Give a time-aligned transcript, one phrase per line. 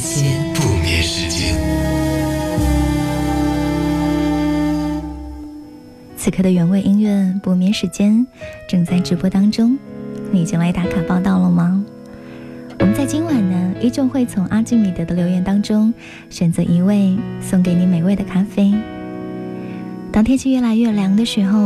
[0.00, 0.52] 间。
[0.54, 1.56] 不眠时间。
[6.16, 8.26] 此刻的原味音乐不眠时间
[8.68, 9.78] 正在直播当中，
[10.30, 11.84] 你已经来打卡报道了吗？
[12.78, 15.92] 我们在今晚呢，依旧会从阿基米德的留言当中
[16.28, 18.74] 选择一位，送给你美味的咖啡。
[20.12, 21.58] 当天气越来越凉的时候，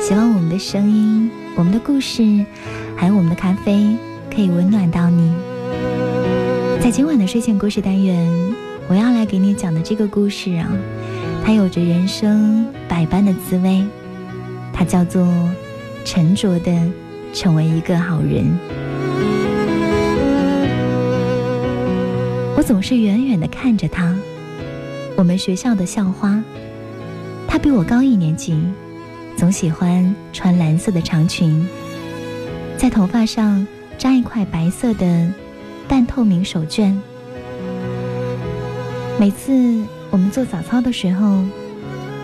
[0.00, 2.44] 希望我们的声音、我们的故事，
[2.96, 3.96] 还有我们的咖啡。
[4.34, 5.30] 可以温暖到你。
[6.82, 8.28] 在今晚的睡前故事单元，
[8.88, 10.68] 我要来给你讲的这个故事啊，
[11.44, 13.86] 它有着人生百般的滋味。
[14.72, 15.24] 它叫做
[16.04, 16.76] 沉着的
[17.32, 18.44] 成为一个好人。
[22.56, 24.12] 我总是远远的看着他，
[25.16, 26.42] 我们学校的校花。
[27.46, 28.60] 她比我高一年级，
[29.36, 31.64] 总喜欢穿蓝色的长裙，
[32.76, 33.64] 在头发上。
[33.98, 35.32] 扎一块白色的
[35.88, 36.94] 半透明手绢。
[39.20, 39.52] 每次
[40.10, 41.44] 我们做早操的时候，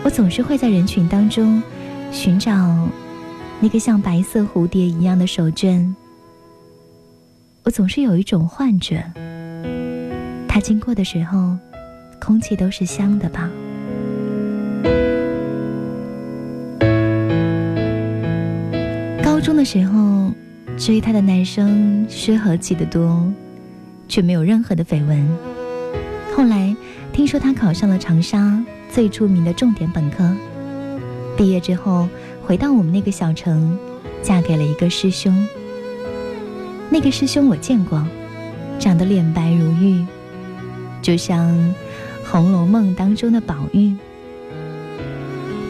[0.03, 1.61] 我总是会在人群当中
[2.11, 2.51] 寻找
[3.59, 5.93] 那个像白色蝴蝶一样的手绢。
[7.63, 9.03] 我总是有一种幻觉，
[10.47, 11.55] 他经过的时候，
[12.19, 13.49] 空气都是香的吧。
[19.23, 20.31] 高中的时候。
[20.77, 23.29] 追她的男生薛和起得多，
[24.09, 25.25] 却没有任何的绯闻。
[26.35, 26.75] 后来
[27.13, 30.29] 听说他考上了长沙最著名的重点本科，
[31.37, 32.09] 毕业之后
[32.43, 33.77] 回到我们那个小城，
[34.21, 35.33] 嫁给了一个师兄。
[36.89, 38.05] 那个师兄我见过，
[38.79, 40.05] 长得脸白如玉，
[41.01, 41.49] 就像
[42.25, 43.95] 《红楼梦》当中的宝玉。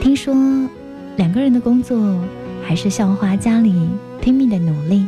[0.02, 0.34] 听说
[1.18, 2.20] 两个人的工作
[2.64, 3.88] 还是校花家里。
[4.22, 5.08] 拼命的努力，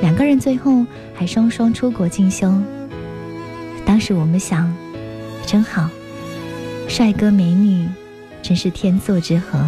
[0.00, 0.84] 两个人最后
[1.14, 2.52] 还双双出国进修。
[3.84, 4.72] 当时我们想，
[5.46, 5.88] 真好，
[6.88, 7.88] 帅哥美女，
[8.40, 9.58] 真是天作之合。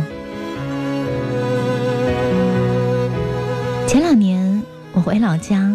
[3.86, 4.62] 前两年
[4.92, 5.70] 我回老家，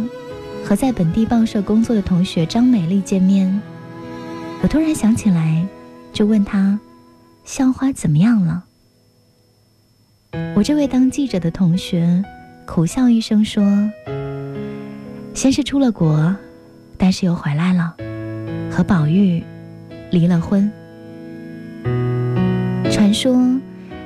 [0.65, 3.61] 和在本地报社工作的同学张美丽见面，
[4.63, 5.65] 我突然想起来，
[6.11, 6.79] 就问她，
[7.43, 8.63] 校花怎么样了？
[10.55, 12.23] 我这位当记者的同学。
[12.65, 13.63] 苦笑一声说
[15.37, 16.35] ：“先是出了国，
[16.97, 17.95] 但是又回来了，
[18.71, 19.43] 和宝玉
[20.09, 20.71] 离了婚。
[22.91, 23.37] 传说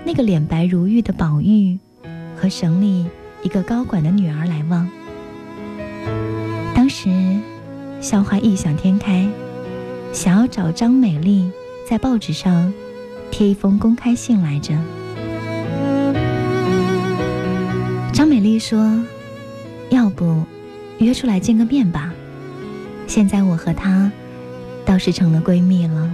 [0.04, 1.80] 那个脸白如玉的宝玉
[2.36, 3.06] 和省里
[3.44, 4.86] 一个高管的女儿来往。
[6.76, 7.10] 当时
[8.02, 9.26] 校花异想天开，
[10.12, 11.50] 想要找张美丽
[11.90, 12.74] 在报纸上
[13.32, 14.78] 贴一封公开信来着。”
[18.12, 19.02] 张美丽说
[19.92, 20.44] ：“要不
[21.06, 22.14] 约出来见个面吧？
[23.08, 24.12] 现在我和她
[24.86, 26.12] 倒是成了闺蜜了。”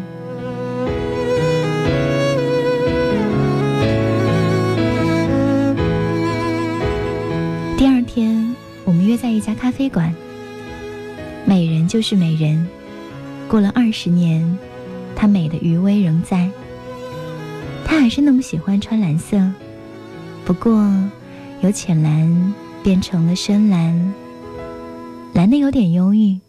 [7.78, 8.56] 第二天，
[8.86, 10.14] 我们约在一家咖啡馆。
[11.46, 12.68] 美人就是美人，
[13.48, 14.58] 过了二十年，
[15.16, 16.50] 她美的余威仍在。
[17.86, 19.52] 她还是那么喜欢穿蓝色，
[20.46, 20.90] 不过。
[21.62, 24.14] 由浅蓝变成了深蓝，
[25.38, 26.40] 蓝的有点忧郁。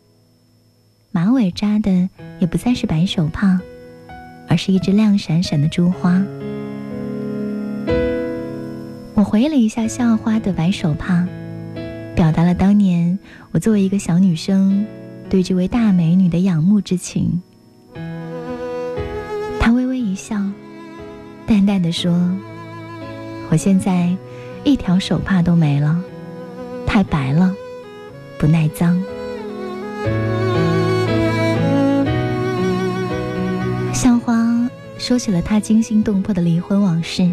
[1.11, 2.09] 马尾扎的
[2.41, 3.61] 也不再是白手帕，
[4.49, 6.25] 而是一只亮闪闪的珠花。
[9.13, 11.29] 我回忆了一下校花的白手帕，
[12.17, 13.19] 表达了当年
[13.51, 14.87] 我作为一个小女生
[15.29, 17.43] 对这位大美女的仰慕之情。
[19.61, 20.43] 她微微一笑，
[21.47, 22.11] 淡淡的说
[23.53, 24.17] ：“我现在。”
[24.65, 26.03] 一条手帕都没了，
[26.87, 27.55] 太白了，
[28.39, 29.03] 不耐脏。
[33.93, 37.29] 校花说起了她惊心动魄的离婚往事，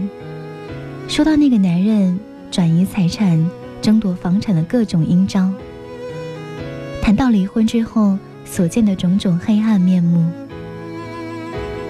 [1.07, 2.19] 说到那个男人
[2.49, 3.49] 转移财产、
[3.81, 5.51] 争夺房产的各种阴招，
[7.01, 10.27] 谈到离婚之后所见的种种黑暗面目。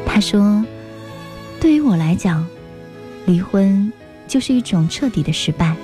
[0.05, 0.63] 她说
[1.61, 2.45] ：“对于我来讲，
[3.25, 3.91] 离婚。”
[4.27, 5.75] 就是一种彻底的失败，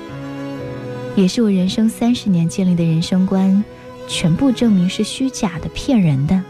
[1.15, 3.63] 也是我人生三十年建立的人生观
[4.07, 6.41] 全部证明是虚假的、骗人的，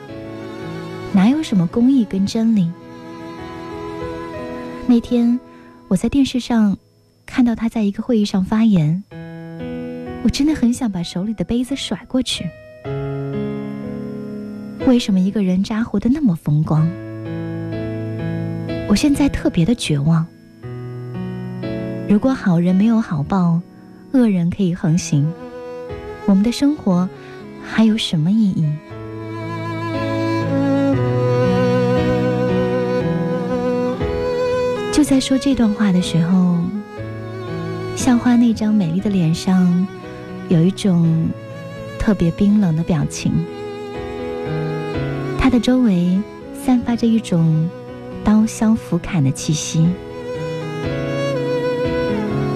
[1.14, 2.72] 哪有什么公义跟真理？
[4.88, 5.40] 那天
[5.88, 6.78] 我在电视上
[7.26, 9.04] 看到他在一个会议上发言，
[10.24, 12.46] 我真的很想把手里的杯子甩过去。
[14.88, 16.88] 为什么一个人渣活得那么风光？
[18.88, 20.26] 我现在特别的绝望。
[22.10, 23.62] 如果好人没有好报，
[24.14, 25.32] 恶人可以横行，
[26.26, 27.08] 我们的生活
[27.64, 28.66] 还有什么意义？
[34.92, 36.58] 就在说这段话的时候，
[37.96, 39.88] 校花那张美丽的脸上
[40.50, 41.30] 有一种
[41.98, 43.32] 特别冰冷的表情，
[45.40, 46.22] 她的周围
[46.54, 47.70] 散发着一种
[48.26, 49.88] 刀削斧砍的气息。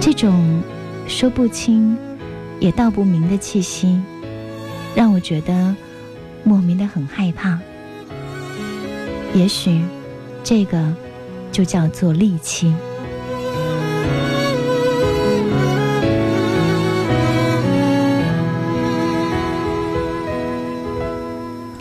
[0.01, 0.61] 这种
[1.07, 1.97] 说不清
[2.59, 3.99] 也道不明的气息，
[4.95, 5.75] 让我觉得
[6.43, 7.57] 莫名的很害怕。
[9.33, 9.81] 也许，
[10.43, 10.93] 这个
[11.51, 12.73] 就叫做戾气。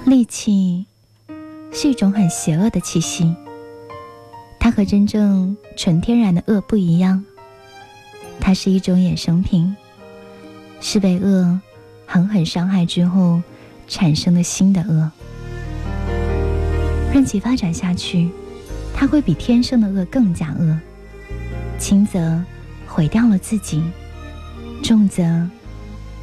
[0.06, 0.86] 戾气
[1.72, 3.34] 是一种很邪恶的气息，
[4.60, 7.24] 它和真正纯天然的恶不一样。
[8.40, 9.74] 它是一种衍生品，
[10.80, 11.60] 是被恶
[12.06, 13.42] 狠狠伤害之后
[13.88, 15.10] 产生的新的恶。
[17.12, 18.28] 任其发展下去，
[18.92, 20.78] 它会比天生的恶更加恶，
[21.78, 22.42] 轻则
[22.86, 23.82] 毁掉了自己，
[24.82, 25.48] 重则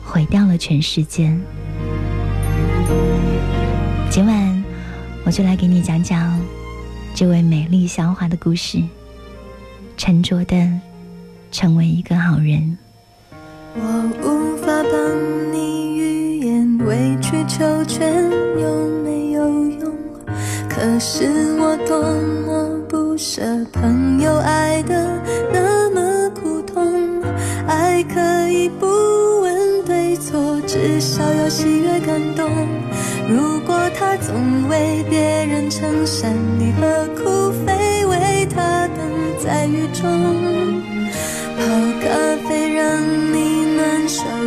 [0.03, 1.35] 毁掉了全世界。
[4.09, 4.63] 今晚
[5.23, 6.39] 我就来给你讲讲
[7.15, 8.83] 这位美丽小花的故事，
[9.95, 10.90] 沉着的。
[11.51, 12.77] 成为一个好人。
[13.75, 13.81] 我
[14.23, 18.23] 无法帮你预言，委曲求全
[18.59, 19.93] 有没有用？
[20.69, 22.01] 可是我多
[22.45, 25.21] 么不舍朋友爱的
[25.53, 27.21] 那么苦痛，
[27.67, 28.87] 爱可以不
[29.41, 32.49] 问对错，至少要喜悦感动。
[33.29, 38.97] 如果他总为别人撑伞，你何苦非为他等
[39.41, 40.40] 在雨中？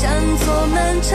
[0.00, 1.14] 像坐慢车，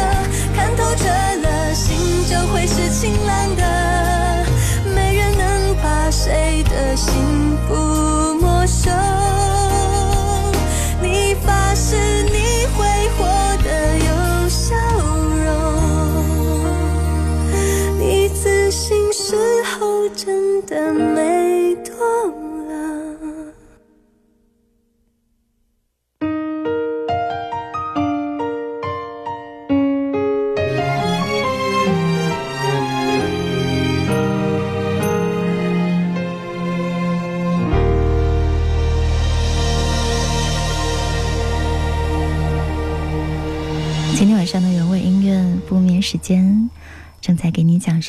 [0.56, 1.98] 看透彻了，心
[2.30, 4.46] 就会是晴朗的。
[4.94, 7.14] 没人能把谁的心。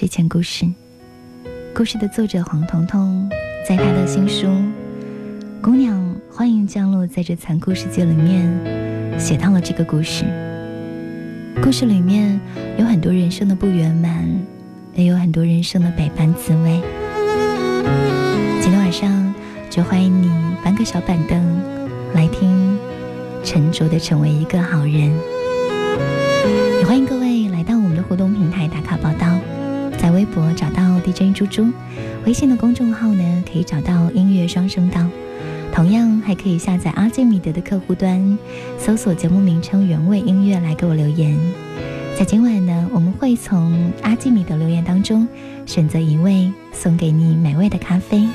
[0.06, 0.64] 睡前故事。
[1.74, 3.28] 故事的作者黄彤彤，
[3.68, 4.46] 在他的新书
[5.60, 8.48] 《姑娘欢迎降落在这残酷世界》里面，
[9.18, 10.24] 写到了这个故事。
[11.60, 12.40] 故事里面
[12.78, 14.24] 有很多人生的不圆满，
[14.94, 16.80] 也有很多人生的百般滋味。
[18.62, 19.34] 今天晚上
[19.68, 20.30] 就欢迎你
[20.62, 21.44] 搬个小板凳
[22.14, 22.78] 来听，
[23.42, 25.12] 沉着的成为一个好人。
[31.06, 31.68] DJ 猪猪，
[32.26, 35.06] 微信的公众号呢可以找到音乐双声道，
[35.72, 38.36] 同样还可以下载阿基米德的客户端，
[38.76, 41.38] 搜索节目名称“原味音乐”来给我留言。
[42.18, 45.28] 在今晚呢，我们会从阿基米德留言当中
[45.64, 48.26] 选择一位，送给你美味的咖啡。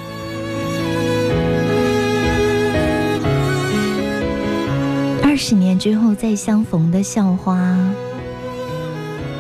[5.22, 7.78] 二十年之后再相逢的校花，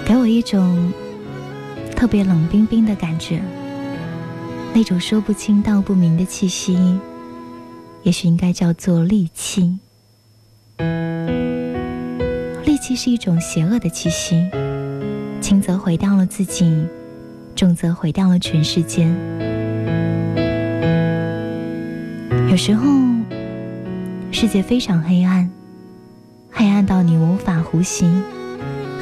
[0.06, 0.92] 给我一种。
[2.02, 3.40] 特别冷冰冰的感觉，
[4.74, 7.00] 那种说不清道不明的气息，
[8.02, 9.78] 也许应该叫做戾气。
[10.80, 14.50] 戾气是一种邪恶的气息，
[15.42, 16.88] 轻则毁掉了自己，
[17.56, 19.08] 重则毁掉了全世界。
[22.50, 22.84] 有时候，
[24.32, 25.48] 世界非常黑暗，
[26.50, 28.10] 黑暗到你无法呼吸，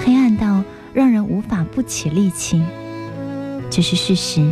[0.03, 2.61] 黑暗到让人无法不起戾气。
[3.69, 4.45] 这是事实。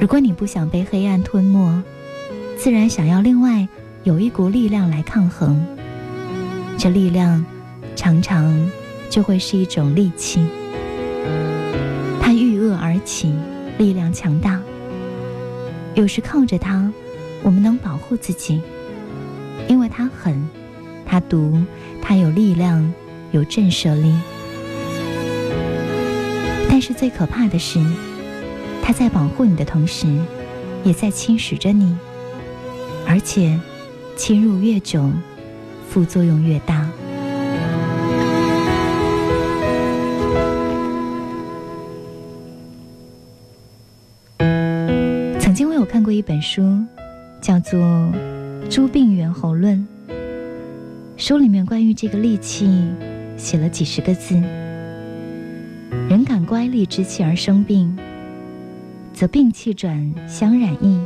[0.00, 1.82] 如果你不想被黑暗吞没，
[2.56, 3.66] 自然想要另外
[4.04, 5.64] 有一股力量来抗衡。
[6.78, 7.44] 这力量
[7.94, 8.70] 常常
[9.10, 10.44] 就会是一种利器，
[12.20, 13.32] 它遇恶而起，
[13.78, 14.60] 力量强大。
[15.94, 16.90] 有时靠着它，
[17.42, 18.62] 我们能保护自己，
[19.68, 20.48] 因为它狠，
[21.04, 21.62] 它毒，
[22.00, 22.92] 它有力量，
[23.30, 24.14] 有震慑力。
[26.82, 27.78] 是最可怕的是，
[28.82, 30.04] 它在保护你的同时，
[30.82, 31.96] 也在侵蚀着你，
[33.06, 33.56] 而且
[34.16, 35.08] 侵入越久，
[35.88, 36.90] 副作用越大。
[45.38, 46.62] 曾经我有看过一本书，
[47.40, 47.80] 叫做
[48.68, 49.86] 《诸病源候论》，
[51.16, 52.68] 书里面关于这个利器
[53.36, 54.42] 写了几十个字。
[56.08, 57.96] 人感乖戾之气而生病，
[59.14, 61.00] 则病气转相染疫。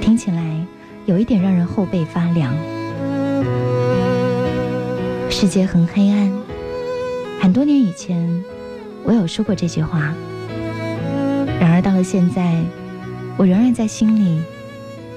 [0.00, 0.66] 听起来
[1.06, 2.54] 有一点让人后背发凉。
[5.30, 6.30] 世界很黑暗，
[7.40, 8.44] 很多年以前
[9.04, 10.14] 我有说过这句话。
[11.58, 12.60] 然而到了现在，
[13.36, 14.42] 我仍然在心里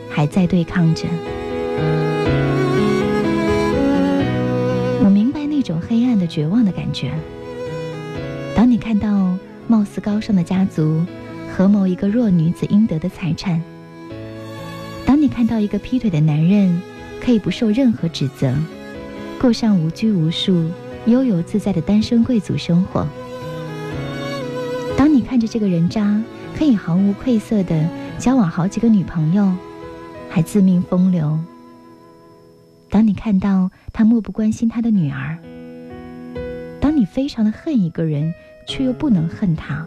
[0.10, 1.06] 还在对抗着。
[5.04, 7.12] 我明白那种黑暗的绝望的感觉。
[8.86, 9.36] 看到
[9.68, 11.04] 貌似高尚的家族
[11.52, 13.60] 合谋一个弱女子应得的财产，
[15.08, 16.80] 当你看到一个劈腿的男人
[17.20, 18.56] 可以不受任何指责，
[19.42, 20.70] 过上无拘无束、
[21.08, 23.08] 悠游自在的单身贵族生活，
[24.96, 26.22] 当你看着这个人渣
[26.56, 27.90] 可以毫无愧色的
[28.20, 29.52] 交往好几个女朋友，
[30.30, 31.40] 还自命风流，
[32.92, 35.40] 当你看到他漠不关心他的女儿，
[36.80, 38.32] 当你非常的恨一个人。
[38.66, 39.86] 却又不能恨他，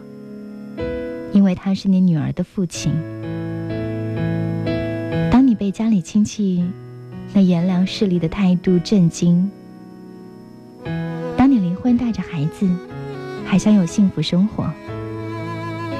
[1.31, 2.93] 因为他是你女儿的父亲。
[5.31, 6.63] 当你被家里亲戚
[7.33, 9.49] 那炎凉势力的态度震惊，
[11.37, 12.67] 当你离婚带着孩子，
[13.45, 14.69] 还想有幸福生活，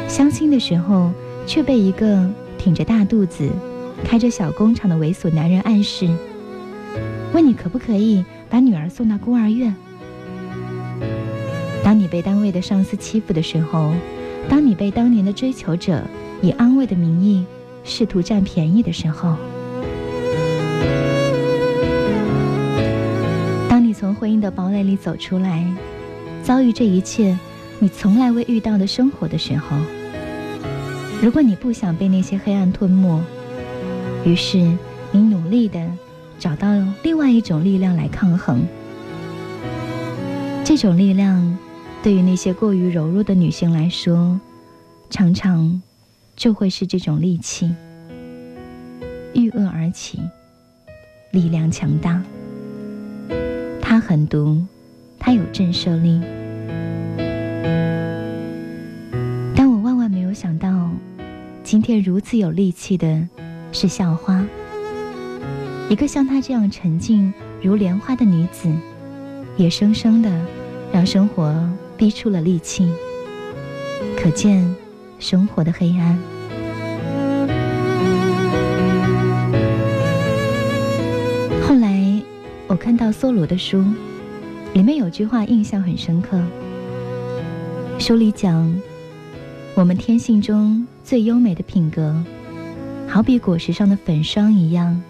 [0.08, 1.12] 相亲的时候
[1.46, 3.50] 却被一个挺着大肚子、
[4.04, 6.10] 开着小工厂的猥琐男人暗示，
[7.34, 9.76] 问你可不可以把女儿送到孤儿院。
[11.90, 13.92] 当你被单位的上司欺负的时候，
[14.48, 16.04] 当你被当年的追求者
[16.40, 17.44] 以安慰的名义
[17.84, 19.36] 试图占便宜的时候，
[23.68, 25.66] 当你从婚姻的堡垒里走出来，
[26.44, 27.36] 遭遇这一切
[27.80, 29.76] 你从来未遇到的生活的时候，
[31.24, 33.20] 如果你不想被那些黑暗吞没，
[34.24, 34.60] 于是
[35.12, 35.84] 你努力的
[36.38, 36.68] 找到
[37.02, 38.62] 另外一种力量来抗衡，
[40.64, 41.58] 这种力量。
[42.02, 44.40] 对于那些过于柔弱的女性来说，
[45.10, 45.82] 常常
[46.36, 47.70] 就会是这种利器，
[49.34, 50.20] 遇恶而起，
[51.32, 52.24] 力量强大。
[53.82, 54.66] 它狠毒，
[55.20, 56.22] 它有震慑力。
[59.56, 60.90] 但我万万没有想到，
[61.64, 63.28] 今天如此有力气的
[63.74, 64.46] 是校花，
[65.90, 68.70] 一个像她这样沉静如莲花的女子。
[69.58, 70.32] 也生生的
[70.94, 72.90] 让生活逼出了戾气，
[74.16, 74.74] 可见
[75.20, 76.18] 生活的黑暗。
[81.68, 82.24] 后来
[82.68, 83.84] 我看到梭罗的书，
[84.74, 86.42] 里面有句话印象很深刻。
[88.00, 88.74] 书里讲，
[89.76, 92.16] 我们天性中最优美的品格，
[93.10, 95.04] 好比果实上的粉霜一样，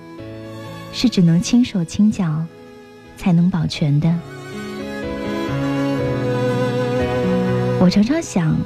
[0.92, 2.44] 是只能轻手轻脚
[3.16, 4.12] 才能保全的。
[7.82, 8.58] 我常常想，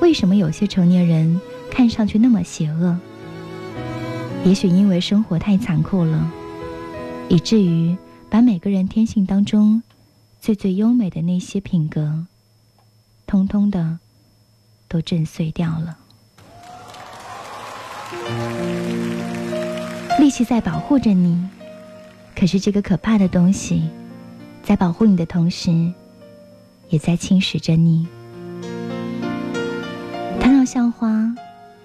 [0.00, 1.40] 为什么有些成年人
[1.70, 2.98] 看上去那么邪恶？
[4.44, 6.28] 也许因为生活太残酷了，
[7.28, 7.96] 以至于
[8.28, 9.80] 把每个人天性当中
[10.40, 12.26] 最最优美的那些品格。
[13.24, 14.00] 通通的
[14.88, 15.96] 都震碎掉了。
[20.18, 21.48] 力气在保护着你，
[22.34, 23.88] 可是这个可怕的东西，
[24.64, 25.92] 在保护你的同时，
[26.88, 28.08] 也在侵蚀着你。
[30.72, 31.34] 像花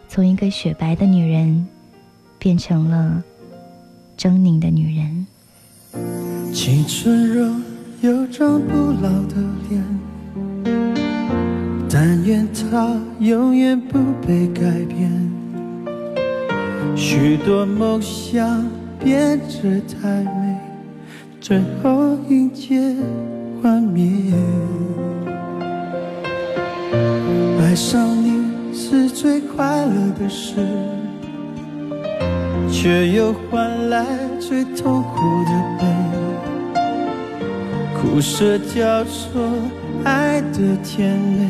[0.08, 1.68] 从一个雪白的女人，
[2.38, 3.24] 变成了
[4.16, 5.26] 狰狞的女人。
[6.54, 7.48] 青春若
[8.02, 9.38] 有张不老的
[9.68, 9.84] 脸。
[11.90, 15.12] 但愿它永远不被改变。
[16.96, 18.70] 许多梦想
[19.00, 20.60] 变得太美，
[21.42, 22.96] 最后迎接
[23.64, 24.32] 幻灭。
[27.60, 28.35] 爱上你
[28.78, 30.56] 是最快乐的事，
[32.70, 34.06] 却又换来
[34.38, 35.82] 最痛苦的悲。
[37.96, 39.42] 苦涩交错，
[40.04, 41.48] 爱的甜美。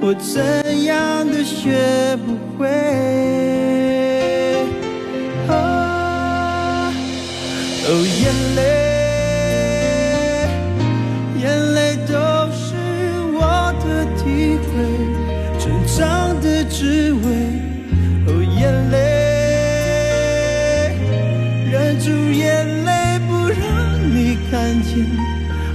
[0.00, 2.66] 我怎样都学不会。
[5.48, 5.52] 哦，
[8.22, 8.60] 眼泪，
[16.78, 17.20] 只为。
[18.28, 18.60] 哦，眼
[18.92, 18.96] 泪，
[21.72, 23.58] 忍住眼泪不让
[24.14, 24.52] 你看
[24.84, 24.88] 见。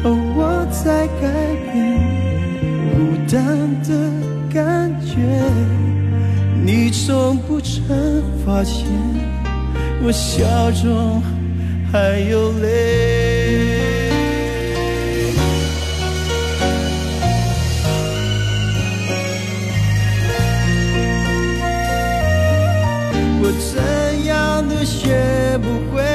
[0.05, 1.21] 哦，我在改
[1.65, 1.73] 变。
[2.93, 2.95] 孤
[3.29, 3.35] 单
[3.83, 3.89] 的
[4.53, 4.63] 感
[5.01, 5.11] 觉，
[6.63, 8.85] 你从不曾发现，
[10.01, 11.21] 我笑中
[11.91, 13.12] 还有泪。
[23.59, 26.12] 怎样都学不会。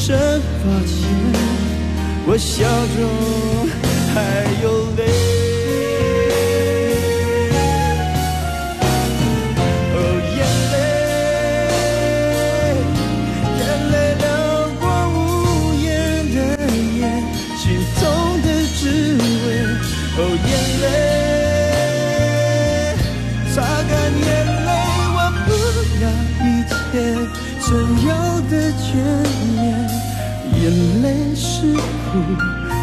[0.00, 0.96] 从不曾发现，
[2.26, 2.64] 我笑
[2.96, 2.98] 中
[4.14, 4.16] 还
[4.62, 4.64] 有
[4.96, 5.19] 泪。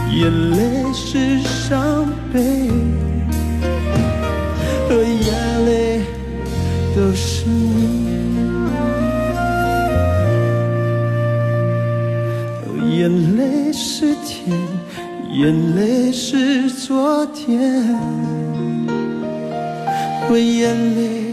[0.10, 2.70] 眼泪是伤悲，
[4.88, 6.02] 和眼泪
[6.96, 8.08] 都是你。
[12.98, 14.58] 眼泪是甜，
[15.34, 17.84] 眼泪是昨天，
[20.28, 21.27] 和眼泪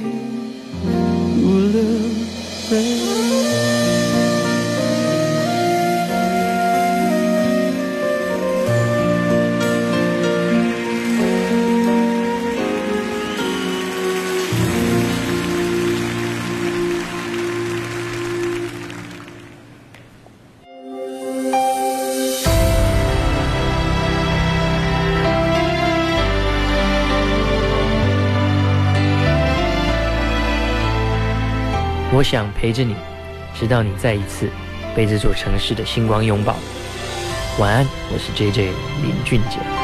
[32.24, 32.96] 想陪着你，
[33.54, 34.48] 直到你再一次
[34.96, 36.56] 被这座城市的星光拥抱。
[37.58, 39.83] 晚安，我是 J J 林俊杰。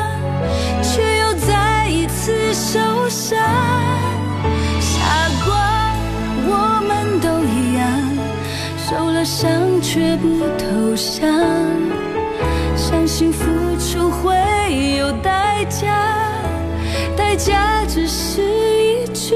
[9.23, 11.29] 想却不投降，
[12.75, 13.45] 相信付
[13.77, 14.35] 出会
[14.97, 16.07] 有代价，
[17.15, 19.35] 代价只是一句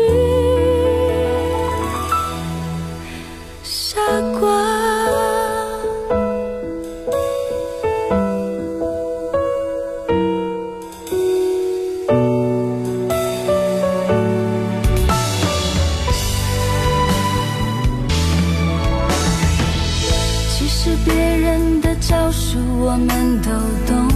[21.99, 23.51] 招数我们都
[23.87, 24.07] 懂，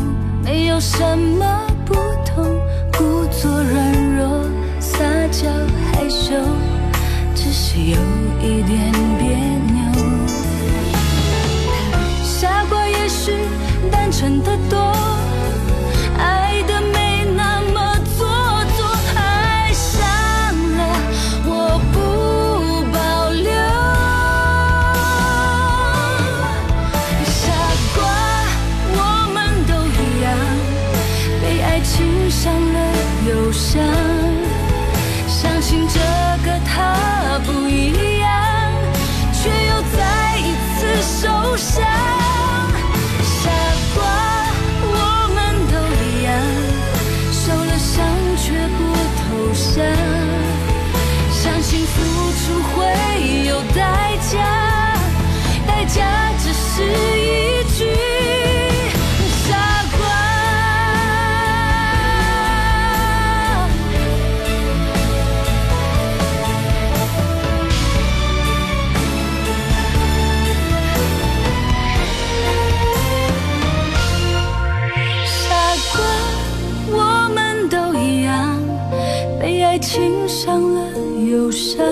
[0.43, 1.93] 没有什么不
[2.25, 2.45] 同。
[2.91, 4.45] 故作软弱，
[4.79, 4.99] 撒
[5.31, 5.49] 娇
[5.91, 6.35] 害羞，
[7.33, 7.97] 只是有
[8.41, 9.37] 一点别
[9.73, 9.77] 扭。
[12.23, 13.31] 傻瓜也许
[13.91, 14.77] 单纯的多，
[81.49, 81.83] 不想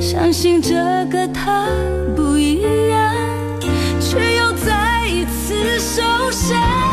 [0.00, 0.74] 相信这
[1.08, 1.68] 个他
[2.16, 3.14] 不一样
[4.00, 6.02] 却又再一次受
[6.32, 6.87] 伤。